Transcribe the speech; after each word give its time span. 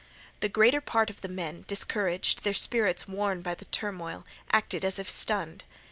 The 0.39 0.49
greater 0.49 0.81
part 0.81 1.11
of 1.11 1.21
the 1.21 1.27
men, 1.27 1.63
discouraged, 1.67 2.41
their 2.43 2.55
spirits 2.55 3.07
worn 3.07 3.43
by 3.43 3.53
the 3.53 3.65
turmoil, 3.65 4.25
acted 4.51 4.83
as 4.83 4.97
if 4.97 5.07
stunned. 5.07 5.63